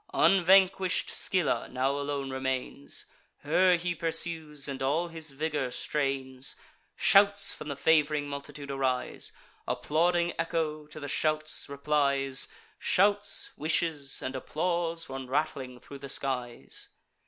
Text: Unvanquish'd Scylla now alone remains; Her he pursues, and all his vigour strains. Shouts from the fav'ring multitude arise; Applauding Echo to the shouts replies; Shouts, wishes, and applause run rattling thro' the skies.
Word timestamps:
Unvanquish'd 0.15 1.11
Scylla 1.11 1.67
now 1.69 1.91
alone 1.91 2.31
remains; 2.31 3.05
Her 3.41 3.75
he 3.77 3.93
pursues, 3.93 4.67
and 4.67 4.81
all 4.81 5.09
his 5.09 5.29
vigour 5.29 5.69
strains. 5.69 6.55
Shouts 6.95 7.53
from 7.53 7.67
the 7.67 7.75
fav'ring 7.75 8.27
multitude 8.27 8.71
arise; 8.71 9.31
Applauding 9.67 10.33
Echo 10.39 10.87
to 10.87 10.99
the 10.99 11.07
shouts 11.07 11.69
replies; 11.69 12.47
Shouts, 12.79 13.51
wishes, 13.55 14.23
and 14.23 14.35
applause 14.35 15.07
run 15.07 15.27
rattling 15.27 15.79
thro' 15.79 15.99
the 15.99 16.09
skies. 16.09 16.89